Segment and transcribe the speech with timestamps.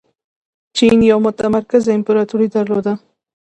[0.77, 2.93] چین یوه متمرکزه امپراتوري درلوده.